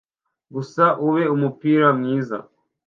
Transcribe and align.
gusa 0.53 0.83
ube 1.07 1.23
umupira 1.35 1.87
mwiza 1.97 2.37